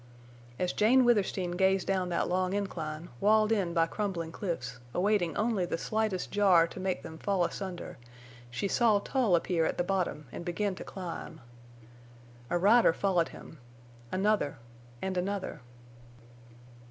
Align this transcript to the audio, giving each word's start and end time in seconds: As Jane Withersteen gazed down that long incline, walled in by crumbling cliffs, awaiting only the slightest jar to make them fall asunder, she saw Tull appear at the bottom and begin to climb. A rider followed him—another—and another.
As 0.57 0.73
Jane 0.73 1.05
Withersteen 1.05 1.51
gazed 1.51 1.85
down 1.85 2.09
that 2.09 2.27
long 2.27 2.53
incline, 2.53 3.09
walled 3.19 3.51
in 3.51 3.71
by 3.71 3.85
crumbling 3.85 4.31
cliffs, 4.31 4.79
awaiting 4.95 5.37
only 5.37 5.63
the 5.63 5.77
slightest 5.77 6.31
jar 6.31 6.65
to 6.69 6.79
make 6.79 7.03
them 7.03 7.19
fall 7.19 7.45
asunder, 7.45 7.99
she 8.49 8.67
saw 8.67 8.97
Tull 8.97 9.35
appear 9.35 9.63
at 9.67 9.77
the 9.77 9.83
bottom 9.83 10.25
and 10.31 10.43
begin 10.43 10.73
to 10.73 10.83
climb. 10.83 11.39
A 12.49 12.57
rider 12.57 12.93
followed 12.93 13.29
him—another—and 13.29 15.17
another. 15.17 15.61